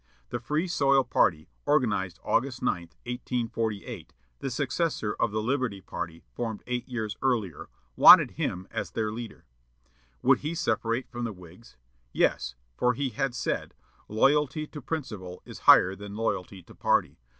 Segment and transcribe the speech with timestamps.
[0.29, 2.73] The Free Soil party, organized August 9,
[3.05, 9.11] 1848, the successor of the "Liberty" party formed eight years earlier, wanted him as their
[9.11, 9.45] leader.
[10.23, 11.77] Would he separate from the Whigs?
[12.11, 13.75] Yes, for he had said,
[14.07, 17.19] "Loyalty to principle is higher than loyalty to party.